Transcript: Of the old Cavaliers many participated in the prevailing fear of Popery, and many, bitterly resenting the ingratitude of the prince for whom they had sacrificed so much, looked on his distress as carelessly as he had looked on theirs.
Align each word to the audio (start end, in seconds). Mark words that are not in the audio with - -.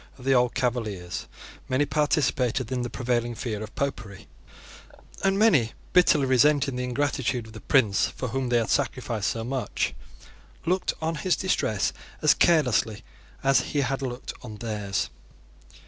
Of 0.17 0.25
the 0.25 0.33
old 0.33 0.55
Cavaliers 0.55 1.27
many 1.69 1.85
participated 1.85 2.71
in 2.71 2.81
the 2.81 2.89
prevailing 2.89 3.35
fear 3.35 3.61
of 3.61 3.75
Popery, 3.75 4.25
and 5.23 5.37
many, 5.37 5.73
bitterly 5.93 6.25
resenting 6.25 6.75
the 6.75 6.83
ingratitude 6.83 7.45
of 7.45 7.53
the 7.53 7.61
prince 7.61 8.07
for 8.07 8.29
whom 8.29 8.49
they 8.49 8.57
had 8.57 8.71
sacrificed 8.71 9.29
so 9.29 9.43
much, 9.43 9.93
looked 10.65 10.93
on 11.03 11.13
his 11.17 11.35
distress 11.35 11.93
as 12.19 12.33
carelessly 12.33 13.03
as 13.43 13.59
he 13.59 13.81
had 13.81 14.01
looked 14.01 14.33
on 14.41 14.55
theirs. 14.55 15.11